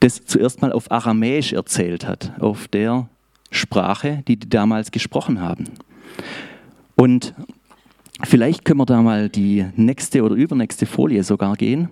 [0.00, 3.08] das zuerst mal auf Aramäisch erzählt hat, auf der
[3.50, 5.64] Sprache, die die damals gesprochen haben.
[6.96, 7.34] Und
[8.24, 11.88] Vielleicht können wir da mal die nächste oder übernächste Folie sogar gehen.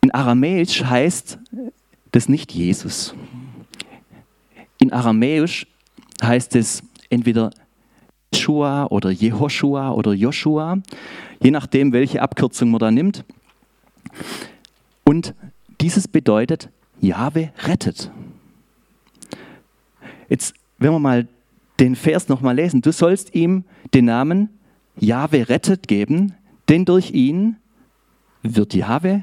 [0.00, 1.38] In Aramäisch heißt
[2.12, 3.14] das nicht Jesus.
[4.78, 5.66] In Aramäisch
[6.22, 7.50] heißt es entweder
[8.44, 10.78] Joshua oder Jehoshua oder Joshua,
[11.40, 13.24] je nachdem, welche Abkürzung man da nimmt.
[15.04, 15.34] Und
[15.80, 16.68] dieses bedeutet,
[17.00, 18.10] Jahwe rettet.
[20.28, 21.26] Jetzt, wenn wir mal
[21.80, 24.50] den Vers nochmal lesen, du sollst ihm den Namen
[24.98, 26.34] Jahwe rettet geben,
[26.68, 27.56] denn durch ihn
[28.42, 29.22] wird Jahwe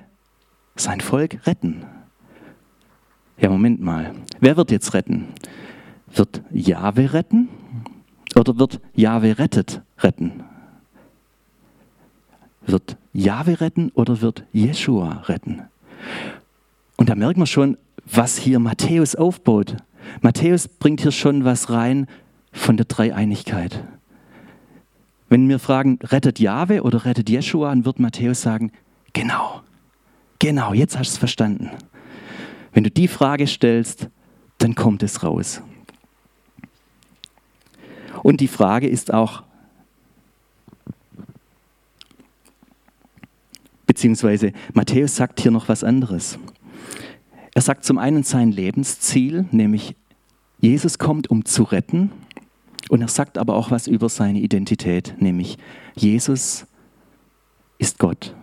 [0.76, 1.86] sein Volk retten.
[3.38, 4.14] Ja, Moment mal.
[4.40, 5.28] Wer wird jetzt retten?
[6.08, 7.50] Wird Jahwe retten
[8.36, 10.44] oder wird Jahwe rettet retten?
[12.66, 15.64] Wird Jahwe retten oder wird Jeshua retten?
[16.98, 19.78] Und da merkt man schon, was hier Matthäus aufbaut.
[20.22, 22.08] Matthäus bringt hier schon was rein
[22.52, 23.84] von der Dreieinigkeit.
[25.30, 28.72] Wenn wir fragen, rettet Jahwe oder rettet Jeshua, dann wird Matthäus sagen,
[29.14, 29.62] genau,
[30.40, 31.72] genau, jetzt hast du es verstanden.
[32.74, 34.10] Wenn du die Frage stellst,
[34.58, 35.62] dann kommt es raus.
[38.24, 39.44] Und die Frage ist auch,
[43.86, 46.40] beziehungsweise Matthäus sagt hier noch was anderes.
[47.54, 49.96] Er sagt zum einen sein Lebensziel, nämlich
[50.60, 52.12] Jesus kommt, um zu retten
[52.90, 55.58] und er sagt aber auch was über seine Identität, nämlich
[55.96, 56.66] Jesus
[57.78, 58.36] ist Gott.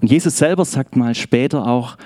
[0.00, 1.96] Und Jesus selber sagt mal später auch,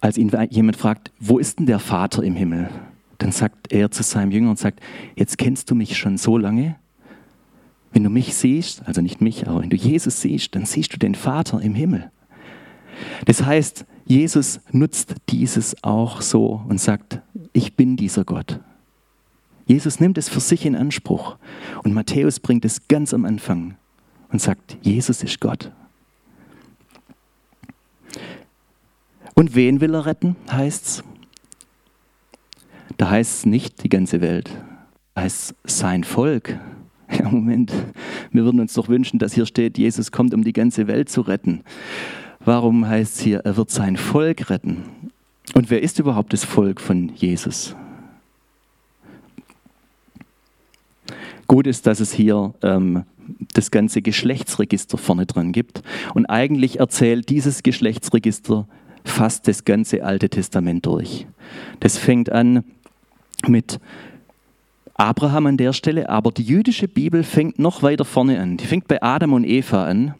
[0.00, 2.70] als ihn jemand fragt, wo ist denn der Vater im Himmel?
[3.20, 4.80] Dann sagt er zu seinem Jünger und sagt,
[5.14, 6.76] jetzt kennst du mich schon so lange.
[7.92, 10.98] Wenn du mich siehst, also nicht mich, aber wenn du Jesus siehst, dann siehst du
[10.98, 12.10] den Vater im Himmel.
[13.26, 17.20] Das heißt, Jesus nutzt dieses auch so und sagt,
[17.52, 18.58] ich bin dieser Gott.
[19.66, 21.36] Jesus nimmt es für sich in Anspruch.
[21.84, 23.76] Und Matthäus bringt es ganz am Anfang
[24.32, 25.70] und sagt, Jesus ist Gott.
[29.34, 31.04] Und wen will er retten, heißt es?
[33.00, 34.50] Da heißt es nicht die ganze Welt,
[35.14, 36.58] da heißt es sein Volk.
[37.10, 37.72] Ja, Moment,
[38.30, 41.22] wir würden uns doch wünschen, dass hier steht, Jesus kommt, um die ganze Welt zu
[41.22, 41.64] retten.
[42.44, 44.84] Warum heißt es hier, er wird sein Volk retten?
[45.54, 47.74] Und wer ist überhaupt das Volk von Jesus?
[51.48, 53.04] Gut ist, dass es hier ähm,
[53.54, 55.82] das ganze Geschlechtsregister vorne dran gibt.
[56.14, 58.68] Und eigentlich erzählt dieses Geschlechtsregister
[59.04, 61.26] fast das ganze Alte Testament durch.
[61.80, 62.62] Das fängt an
[63.48, 63.80] mit
[64.94, 68.58] Abraham an der Stelle, aber die jüdische Bibel fängt noch weiter vorne an.
[68.58, 70.14] Die fängt bei Adam und Eva an.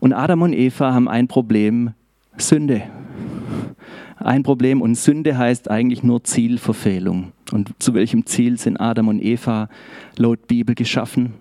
[0.00, 1.94] Und Adam und Eva haben ein Problem,
[2.36, 2.82] Sünde.
[4.16, 7.32] Ein Problem und Sünde heißt eigentlich nur Zielverfehlung.
[7.52, 9.68] Und zu welchem Ziel sind Adam und Eva
[10.16, 11.32] laut Bibel geschaffen?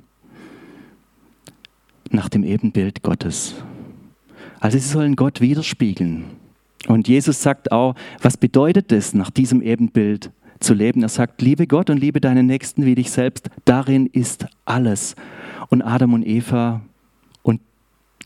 [2.11, 3.55] Nach dem Ebenbild Gottes.
[4.61, 6.23] Also sie sollen Gott widerspiegeln.
[6.87, 11.01] Und Jesus sagt auch, was bedeutet es, nach diesem Ebenbild zu leben?
[11.03, 13.49] Er sagt, liebe Gott und liebe deinen Nächsten wie dich selbst.
[13.65, 15.15] Darin ist alles.
[15.69, 16.81] Und Adam und Eva
[17.43, 17.61] und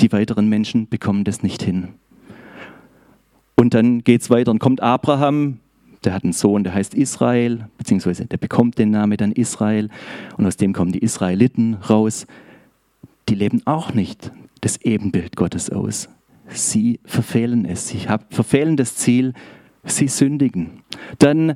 [0.02, 1.90] die weiteren Menschen bekommen das nicht hin.
[3.56, 5.60] Und dann geht es weiter und kommt Abraham,
[6.04, 9.90] der hat einen Sohn, der heißt Israel, beziehungsweise der bekommt den Namen dann Israel
[10.38, 12.28] und aus dem kommen die Israeliten raus.
[13.30, 16.10] Die leben auch nicht das Ebenbild Gottes aus.
[16.50, 17.88] Sie verfehlen es.
[17.88, 19.34] Sie verfehlen das Ziel.
[19.86, 20.82] Sie sündigen.
[21.20, 21.56] Dann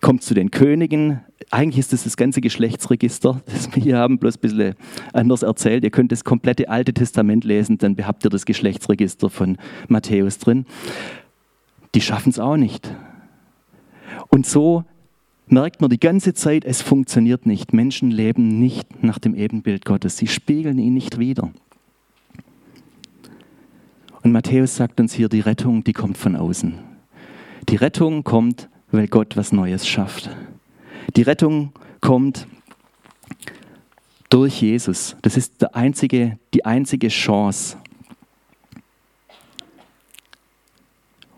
[0.00, 1.20] kommt zu den Königen.
[1.50, 4.74] Eigentlich ist das das ganze Geschlechtsregister, das wir hier haben, bloß ein bisschen
[5.12, 5.84] anders erzählt.
[5.84, 9.58] Ihr könnt das komplette Alte Testament lesen, dann habt ihr das Geschlechtsregister von
[9.88, 10.66] Matthäus drin.
[11.94, 12.94] Die schaffen es auch nicht.
[14.28, 14.84] Und so
[15.46, 17.72] merkt man die ganze Zeit, es funktioniert nicht.
[17.72, 20.18] Menschen leben nicht nach dem Ebenbild Gottes.
[20.18, 21.50] Sie spiegeln ihn nicht wieder.
[24.22, 26.74] Und Matthäus sagt uns hier, die Rettung, die kommt von außen.
[27.68, 30.30] Die Rettung kommt, weil Gott was Neues schafft.
[31.16, 32.46] Die Rettung kommt
[34.30, 35.16] durch Jesus.
[35.22, 37.76] Das ist der einzige, die einzige Chance.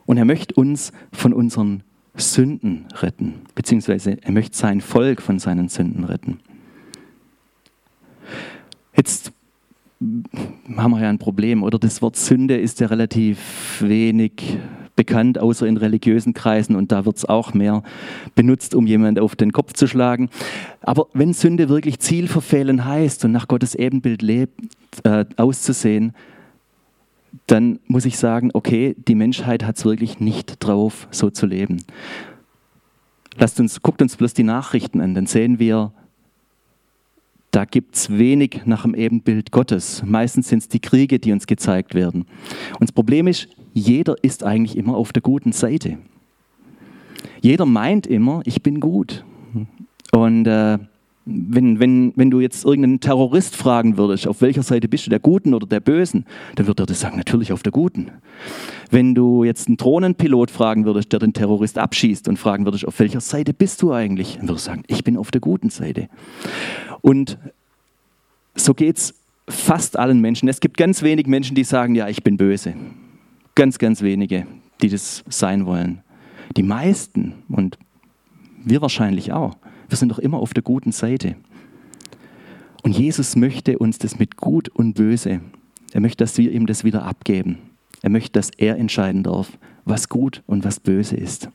[0.06, 1.84] Und er möchte uns von unseren
[2.16, 6.40] Sünden retten, beziehungsweise er möchte sein Volk von seinen Sünden retten.
[8.96, 9.32] Jetzt
[10.00, 11.78] haben wir ja ein Problem, oder?
[11.78, 14.58] Das Wort Sünde ist ja relativ wenig
[15.00, 17.82] bekannt, außer in religiösen Kreisen und da wird es auch mehr
[18.34, 20.28] benutzt, um jemand auf den Kopf zu schlagen.
[20.82, 24.60] Aber wenn Sünde wirklich Zielverfehlen heißt und nach Gottes Ebenbild lebt,
[25.04, 26.12] äh, auszusehen,
[27.46, 31.82] dann muss ich sagen, okay, die Menschheit hat es wirklich nicht drauf, so zu leben.
[33.38, 35.92] Lasst uns, guckt uns bloß die Nachrichten an, dann sehen wir,
[37.52, 40.02] da gibt es wenig nach dem Ebenbild Gottes.
[40.04, 42.26] Meistens sind es die Kriege, die uns gezeigt werden.
[42.74, 45.98] Und das Problem ist, jeder ist eigentlich immer auf der guten Seite.
[47.40, 49.24] Jeder meint immer, ich bin gut.
[50.12, 50.78] Und äh,
[51.24, 55.20] wenn, wenn, wenn du jetzt irgendeinen Terrorist fragen würdest, auf welcher Seite bist du, der
[55.20, 56.24] Guten oder der Bösen,
[56.56, 58.10] dann würde er das sagen, natürlich auf der Guten.
[58.90, 62.98] Wenn du jetzt einen Drohnenpilot fragen würdest, der den Terrorist abschießt und fragen würdest, auf
[62.98, 66.08] welcher Seite bist du eigentlich, dann würde er sagen, ich bin auf der guten Seite.
[67.00, 67.38] Und
[68.54, 69.14] so geht es
[69.48, 70.48] fast allen Menschen.
[70.48, 72.74] Es gibt ganz wenig Menschen, die sagen, ja, ich bin böse.
[73.54, 74.46] Ganz, ganz wenige,
[74.80, 76.02] die das sein wollen.
[76.56, 77.78] Die meisten und
[78.64, 79.56] wir wahrscheinlich auch.
[79.88, 81.36] Wir sind doch immer auf der guten Seite.
[82.82, 85.40] Und Jesus möchte uns das mit Gut und Böse,
[85.92, 87.58] er möchte, dass wir ihm das wieder abgeben.
[88.02, 91.50] Er möchte, dass er entscheiden darf, was gut und was böse ist.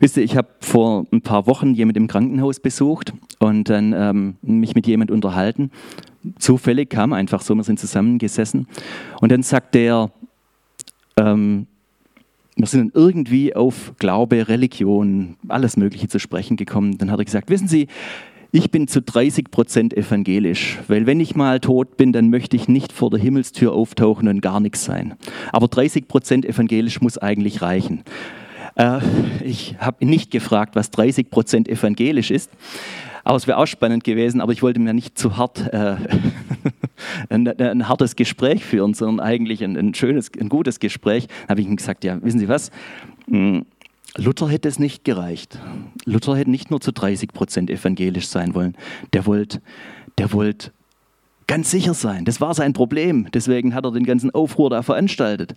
[0.00, 4.36] Wisst ihr, ich habe vor ein paar Wochen jemand im Krankenhaus besucht und dann ähm,
[4.42, 5.70] mich mit jemand unterhalten.
[6.38, 8.66] Zufällig kam einfach so, wir sind zusammengesessen
[9.20, 10.10] und dann sagt der,
[11.16, 11.66] ähm,
[12.56, 16.98] wir sind irgendwie auf Glaube, Religion, alles Mögliche zu sprechen gekommen.
[16.98, 17.88] Dann hat er gesagt, wissen Sie,
[18.54, 22.68] ich bin zu 30 Prozent evangelisch, weil wenn ich mal tot bin, dann möchte ich
[22.68, 25.14] nicht vor der Himmelstür auftauchen und gar nichts sein.
[25.52, 28.02] Aber 30 Prozent evangelisch muss eigentlich reichen.
[28.74, 29.00] Äh,
[29.42, 32.50] ich habe nicht gefragt, was 30 Prozent evangelisch ist.
[33.24, 35.96] Aber es wäre auch spannend gewesen, aber ich wollte mir nicht zu hart äh,
[37.28, 41.28] ein, ein, hartes Gespräch führen, sondern eigentlich ein, ein schönes, ein gutes Gespräch.
[41.46, 42.70] Da habe ich ihm gesagt, ja, wissen Sie was?
[43.28, 43.64] Hm,
[44.16, 45.58] Luther hätte es nicht gereicht.
[46.04, 48.76] Luther hätte nicht nur zu 30 Prozent evangelisch sein wollen.
[49.12, 49.62] Der wollte
[50.18, 50.72] der wollt
[51.46, 52.24] ganz sicher sein.
[52.24, 53.28] Das war sein Problem.
[53.32, 55.54] Deswegen hat er den ganzen Aufruhr da veranstaltet.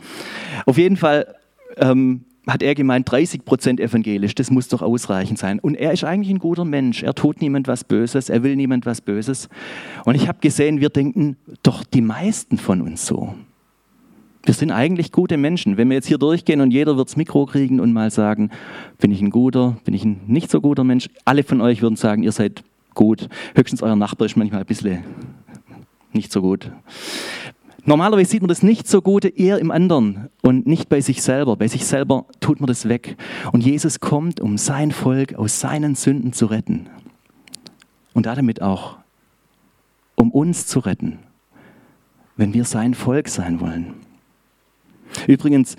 [0.65, 1.35] Auf jeden Fall
[1.77, 5.59] ähm, hat er gemeint, 30 Prozent evangelisch, das muss doch ausreichend sein.
[5.59, 7.03] Und er ist eigentlich ein guter Mensch.
[7.03, 9.49] Er tut niemand was Böses, er will niemand was Böses.
[10.05, 13.35] Und ich habe gesehen, wir denken doch die meisten von uns so.
[14.43, 15.77] Wir sind eigentlich gute Menschen.
[15.77, 18.51] Wenn wir jetzt hier durchgehen und jeder wird das Mikro kriegen und mal sagen,
[18.99, 21.95] bin ich ein guter, bin ich ein nicht so guter Mensch, alle von euch würden
[21.95, 23.27] sagen, ihr seid gut.
[23.55, 25.03] Höchstens euer Nachbar ist manchmal ein bisschen
[26.13, 26.71] nicht so gut.
[27.87, 31.55] Normalerweise sieht man das nicht so Gute eher im anderen und nicht bei sich selber.
[31.55, 33.15] Bei sich selber tut man das weg.
[33.51, 36.87] Und Jesus kommt, um sein Volk aus seinen Sünden zu retten.
[38.13, 38.97] Und damit auch,
[40.15, 41.19] um uns zu retten,
[42.37, 43.93] wenn wir sein Volk sein wollen.
[45.27, 45.75] Übrigens,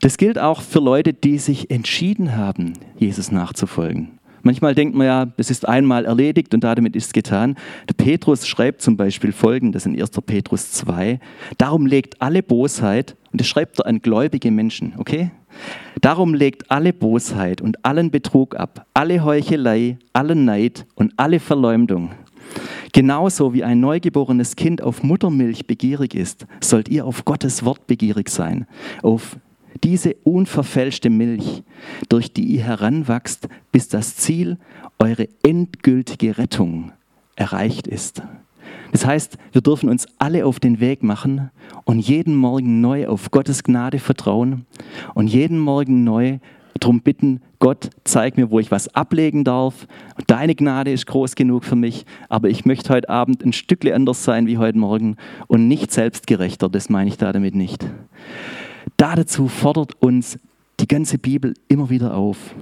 [0.00, 4.19] das gilt auch für Leute, die sich entschieden haben, Jesus nachzufolgen.
[4.42, 7.56] Manchmal denkt man ja, es ist einmal erledigt und damit ist es getan.
[7.88, 10.10] Der Petrus schreibt zum Beispiel folgendes in 1.
[10.24, 11.20] Petrus 2.
[11.58, 15.30] Darum legt alle Bosheit, und das schreibt er an gläubige Menschen, okay?
[16.00, 22.10] Darum legt alle Bosheit und allen Betrug ab, alle Heuchelei, allen Neid und alle Verleumdung.
[22.92, 28.30] Genauso wie ein neugeborenes Kind auf Muttermilch begierig ist, sollt ihr auf Gottes Wort begierig
[28.30, 28.66] sein,
[29.02, 29.36] auf
[29.84, 31.62] diese unverfälschte Milch,
[32.08, 34.58] durch die ihr heranwachst, bis das Ziel,
[34.98, 36.92] eure endgültige Rettung,
[37.36, 38.22] erreicht ist.
[38.92, 41.50] Das heißt, wir dürfen uns alle auf den Weg machen
[41.84, 44.66] und jeden Morgen neu auf Gottes Gnade vertrauen
[45.14, 46.38] und jeden Morgen neu
[46.78, 49.86] darum bitten, Gott, zeig mir, wo ich was ablegen darf.
[50.26, 54.24] Deine Gnade ist groß genug für mich, aber ich möchte heute Abend ein Stückle anders
[54.24, 55.16] sein wie heute Morgen
[55.46, 57.86] und nicht selbstgerechter, das meine ich da damit nicht.
[58.96, 60.38] Dazu fordert uns
[60.78, 62.54] die ganze Bibel immer wieder auf.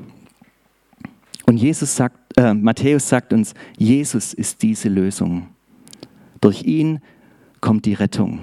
[1.46, 5.48] Und Jesus sagt, äh, Matthäus sagt uns, Jesus ist diese Lösung.
[6.40, 7.00] Durch ihn
[7.60, 8.40] kommt die Rettung.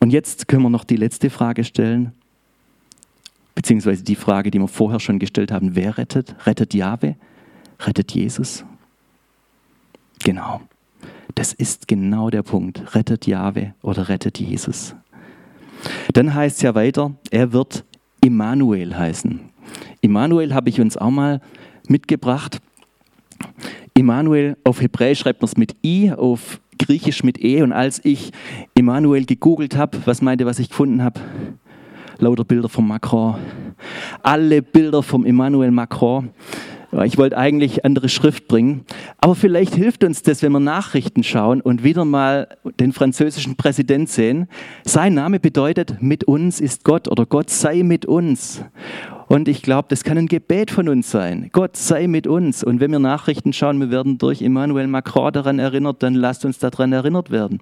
[0.00, 2.12] Und jetzt können wir noch die letzte Frage stellen,
[3.54, 6.34] beziehungsweise die Frage, die wir vorher schon gestellt haben, wer rettet?
[6.46, 7.16] Rettet Jahwe?
[7.78, 8.64] Rettet Jesus?
[10.24, 10.62] Genau.
[11.34, 12.94] Das ist genau der Punkt.
[12.94, 14.94] Rettet Jahwe oder rettet Jesus?
[16.12, 17.84] Dann heißt es ja weiter, er wird
[18.20, 19.40] Immanuel heißen.
[20.00, 21.40] Immanuel habe ich uns auch mal
[21.88, 22.60] mitgebracht.
[23.94, 27.62] Immanuel auf Hebräisch schreibt man es mit I, auf Griechisch mit E.
[27.62, 28.32] Und als ich
[28.74, 31.20] Immanuel gegoogelt habe, was meinte, was ich gefunden habe?
[32.18, 33.36] Lauter Bilder von Macron.
[34.22, 36.30] Alle Bilder vom Immanuel Macron.
[37.04, 38.84] Ich wollte eigentlich andere Schrift bringen.
[39.16, 42.48] Aber vielleicht hilft uns das, wenn wir Nachrichten schauen und wieder mal
[42.80, 44.46] den französischen Präsident sehen.
[44.84, 48.62] Sein Name bedeutet, mit uns ist Gott oder Gott sei mit uns.
[49.26, 51.48] Und ich glaube, das kann ein Gebet von uns sein.
[51.52, 52.62] Gott sei mit uns.
[52.62, 56.58] Und wenn wir Nachrichten schauen, wir werden durch Emmanuel Macron daran erinnert, dann lasst uns
[56.58, 57.60] daran erinnert werden.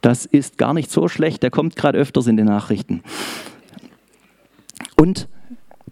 [0.00, 1.42] Das ist gar nicht so schlecht.
[1.42, 3.02] Der kommt gerade öfters in den Nachrichten.
[4.96, 5.28] Und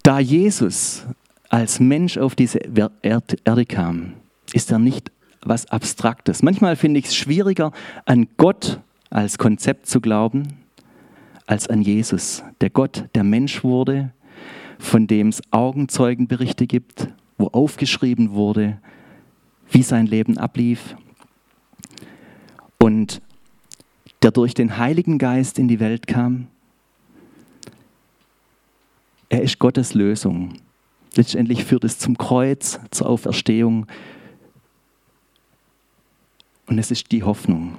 [0.02, 1.06] da Jesus
[1.48, 2.60] als Mensch auf diese
[3.02, 4.14] Erde kam,
[4.52, 5.10] ist er nicht
[5.42, 6.42] was Abstraktes.
[6.42, 7.72] Manchmal finde ich es schwieriger,
[8.04, 8.80] an Gott
[9.10, 10.54] als Konzept zu glauben,
[11.46, 14.12] als an Jesus, der Gott, der Mensch wurde,
[14.78, 17.08] von dem es Augenzeugenberichte gibt,
[17.38, 18.78] wo aufgeschrieben wurde,
[19.70, 20.96] wie sein Leben ablief
[22.78, 23.20] und
[24.22, 26.48] der durch den Heiligen Geist in die Welt kam.
[29.28, 30.54] Er ist Gottes Lösung.
[31.18, 33.86] Letztendlich führt es zum Kreuz, zur Auferstehung.
[36.68, 37.74] Und es ist die Hoffnung.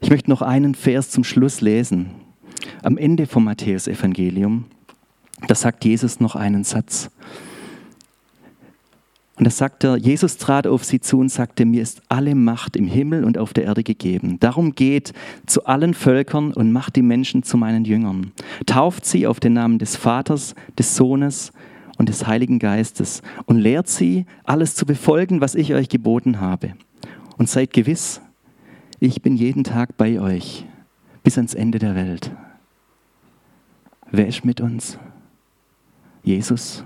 [0.00, 2.10] Ich möchte noch einen Vers zum Schluss lesen.
[2.82, 4.64] Am Ende vom Matthäusevangelium,
[5.46, 7.10] da sagt Jesus noch einen Satz.
[9.36, 12.74] Und da sagt er, Jesus trat auf sie zu und sagte, mir ist alle Macht
[12.74, 14.40] im Himmel und auf der Erde gegeben.
[14.40, 15.12] Darum geht
[15.46, 18.32] zu allen Völkern und macht die Menschen zu meinen Jüngern.
[18.66, 21.52] Tauft sie auf den Namen des Vaters, des Sohnes
[21.98, 26.74] und des Heiligen Geistes und lehrt sie, alles zu befolgen, was ich euch geboten habe.
[27.38, 28.20] Und seid gewiss,
[29.00, 30.66] ich bin jeden Tag bei euch
[31.22, 32.30] bis ans Ende der Welt.
[34.10, 34.98] Wer ist mit uns?
[36.22, 36.84] Jesus,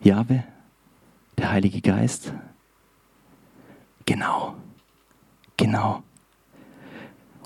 [0.00, 0.44] Jahwe,
[1.38, 2.32] der Heilige Geist?
[4.06, 4.54] Genau,
[5.56, 6.02] genau.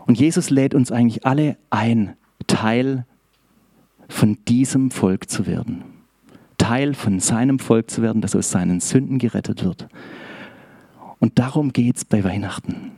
[0.06, 2.16] Und Jesus lädt uns eigentlich alle ein,
[2.46, 3.06] Teil
[4.08, 5.84] von diesem Volk zu werden.
[6.64, 9.86] Teil von seinem Volk zu werden, das aus seinen Sünden gerettet wird.
[11.18, 12.92] Und darum geht es bei Weihnachten.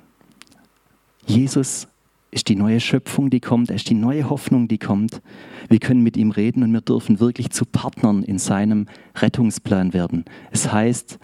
[1.27, 1.89] Jesus
[2.31, 5.21] ist die neue Schöpfung, die kommt, er ist die neue Hoffnung, die kommt.
[5.69, 8.87] Wir können mit ihm reden und wir dürfen wirklich zu Partnern in seinem
[9.17, 10.25] Rettungsplan werden.
[10.53, 11.19] Es heißt,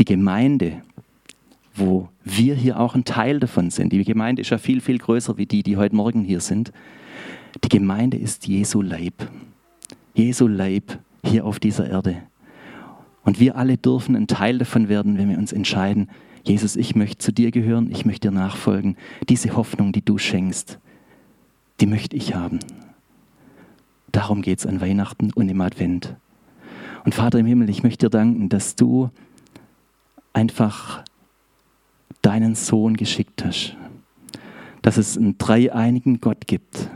[0.00, 0.82] die Gemeinde,
[1.76, 5.36] wo wir hier auch ein Teil davon sind, die Gemeinde ist ja viel, viel größer
[5.36, 6.72] wie die, die heute Morgen hier sind,
[7.64, 9.14] Die Gemeinde ist Jesu Leib.
[10.14, 12.22] Jesu Leib hier auf dieser Erde.
[13.22, 16.08] Und wir alle dürfen ein Teil davon werden, wenn wir uns entscheiden,
[16.44, 18.96] Jesus, ich möchte zu dir gehören, ich möchte dir nachfolgen.
[19.28, 20.78] Diese Hoffnung, die du schenkst,
[21.80, 22.60] die möchte ich haben.
[24.12, 26.14] Darum geht es an Weihnachten und im Advent.
[27.04, 29.10] Und Vater im Himmel, ich möchte dir danken, dass du
[30.32, 31.02] einfach
[32.22, 33.76] deinen Sohn geschickt hast.
[34.82, 36.88] Dass es einen dreieinigen Gott gibt.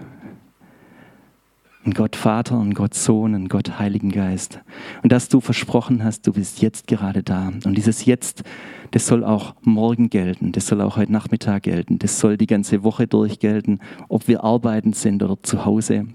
[1.83, 4.61] Ein Gott Vater, ein Gott Sohn, ein Gott Heiligen Geist.
[5.03, 7.53] Und dass du versprochen hast, du bist jetzt gerade da.
[7.65, 8.43] Und dieses Jetzt,
[8.91, 12.83] das soll auch morgen gelten, das soll auch heute Nachmittag gelten, das soll die ganze
[12.85, 13.79] Woche durch gelten,
[14.09, 16.07] ob wir arbeiten sind oder zu Hause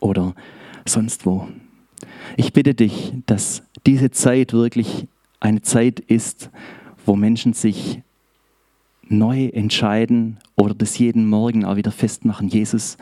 [0.00, 0.34] oder
[0.86, 1.48] sonst wo.
[2.38, 5.06] Ich bitte dich, dass diese Zeit wirklich
[5.38, 6.50] eine Zeit ist,
[7.04, 8.00] wo Menschen sich
[9.06, 12.96] neu entscheiden oder das jeden Morgen auch wieder festmachen, Jesus,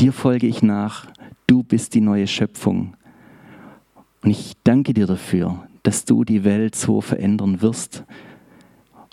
[0.00, 1.06] dir folge ich nach,
[1.46, 2.96] du bist die neue Schöpfung.
[4.22, 8.04] Und ich danke dir dafür, dass du die Welt so verändern wirst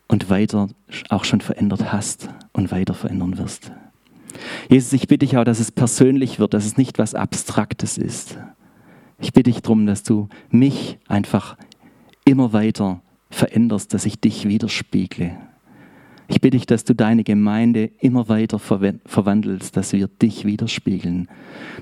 [0.08, 0.70] und weiter
[1.10, 3.72] auch schon verändert hast und weiter verändern wirst.
[4.70, 8.38] Jesus, ich bitte dich auch, dass es persönlich wird, dass es nicht was Abstraktes ist.
[9.20, 11.58] Ich bitte dich darum, dass du mich einfach
[12.24, 15.36] immer weiter veränderst, dass ich dich widerspiegle.
[16.28, 21.30] Ich bitte dich, dass du deine Gemeinde immer weiter verwandelst, dass wir dich widerspiegeln,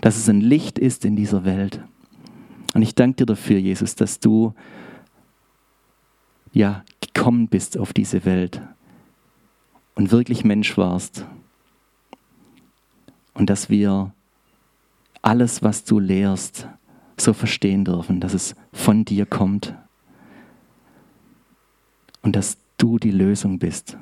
[0.01, 1.81] dass es ein Licht ist in dieser Welt.
[2.75, 4.53] Und ich danke dir dafür, Jesus, dass du
[6.53, 8.61] ja gekommen bist auf diese Welt
[9.95, 11.25] und wirklich Mensch warst.
[13.33, 14.13] Und dass wir
[15.21, 16.67] alles, was du lehrst,
[17.17, 19.73] so verstehen dürfen, dass es von dir kommt
[22.21, 23.97] und dass du die Lösung bist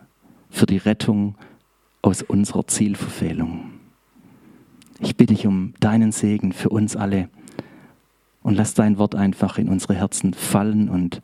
[0.53, 1.35] für die Rettung
[2.01, 3.71] aus unserer Zielverfehlung.
[4.99, 7.27] Ich bitte dich um deinen Segen für uns alle
[8.43, 11.21] und lass dein Wort einfach in unsere Herzen fallen und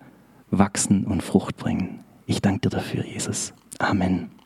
[0.50, 2.00] wachsen und Frucht bringen.
[2.26, 3.54] Ich danke dir dafür, Jesus.
[3.78, 4.39] Amen.